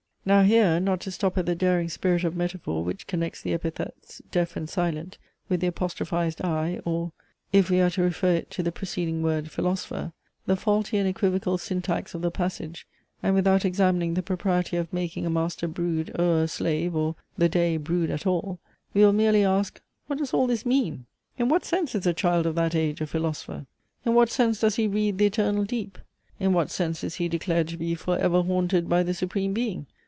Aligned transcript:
Now 0.23 0.43
here, 0.43 0.79
not 0.79 0.99
to 1.01 1.11
stop 1.11 1.35
at 1.39 1.47
the 1.47 1.55
daring 1.55 1.89
spirit 1.89 2.23
of 2.23 2.35
metaphor 2.35 2.83
which 2.83 3.07
connects 3.07 3.41
the 3.41 3.53
epithets 3.53 4.21
"deaf 4.29 4.55
and 4.55 4.69
silent," 4.69 5.17
with 5.49 5.61
the 5.61 5.67
apostrophized 5.67 6.43
eye: 6.45 6.79
or 6.85 7.11
(if 7.51 7.71
we 7.71 7.79
are 7.81 7.89
to 7.89 8.03
refer 8.03 8.35
it 8.35 8.51
to 8.51 8.61
the 8.61 8.71
preceding 8.71 9.23
word, 9.23 9.49
"Philosopher"), 9.49 10.13
the 10.45 10.55
faulty 10.55 10.97
and 10.99 11.09
equivocal 11.09 11.57
syntax 11.57 12.13
of 12.13 12.21
the 12.21 12.29
passage; 12.29 12.85
and 13.23 13.33
without 13.33 13.65
examining 13.65 14.13
the 14.13 14.21
propriety 14.21 14.77
of 14.77 14.93
making 14.93 15.25
a 15.25 15.29
"Master 15.31 15.67
brood 15.67 16.15
o'er 16.19 16.43
a 16.43 16.47
Slave," 16.47 16.95
or 16.95 17.15
"the 17.35 17.49
Day" 17.49 17.77
brood 17.77 18.11
at 18.11 18.27
all; 18.27 18.59
we 18.93 19.01
will 19.03 19.13
merely 19.13 19.43
ask, 19.43 19.81
what 20.05 20.19
does 20.19 20.35
all 20.35 20.45
this 20.45 20.67
mean? 20.67 21.07
In 21.39 21.49
what 21.49 21.65
sense 21.65 21.95
is 21.95 22.05
a 22.05 22.13
child 22.13 22.45
of 22.45 22.53
that 22.53 22.75
age 22.75 23.01
a 23.01 23.07
Philosopher? 23.07 23.65
In 24.05 24.13
what 24.13 24.29
sense 24.29 24.59
does 24.59 24.75
he 24.75 24.85
read 24.87 25.17
"the 25.17 25.25
eternal 25.25 25.63
deep?" 25.63 25.97
In 26.39 26.53
what 26.53 26.69
sense 26.69 27.03
is 27.03 27.15
he 27.15 27.27
declared 27.27 27.67
to 27.69 27.77
be 27.77 27.95
"for 27.95 28.19
ever 28.19 28.43
haunted" 28.43 28.87
by 28.87 29.01
the 29.01 29.15
Supreme 29.15 29.51
Being? 29.53 29.87